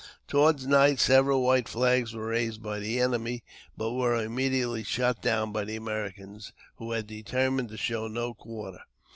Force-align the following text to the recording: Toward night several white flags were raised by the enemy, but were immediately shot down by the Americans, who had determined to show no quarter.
Toward 0.27 0.63
night 0.65 0.99
several 0.99 1.43
white 1.43 1.69
flags 1.69 2.15
were 2.15 2.25
raised 2.25 2.63
by 2.63 2.79
the 2.79 2.99
enemy, 2.99 3.43
but 3.77 3.91
were 3.93 4.15
immediately 4.15 4.83
shot 4.83 5.21
down 5.21 5.51
by 5.51 5.63
the 5.63 5.75
Americans, 5.75 6.53
who 6.77 6.93
had 6.93 7.05
determined 7.05 7.69
to 7.69 7.77
show 7.77 8.07
no 8.07 8.33
quarter. 8.33 8.81